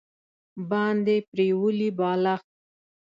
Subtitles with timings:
[0.69, 2.49] باندې پریولي بالښت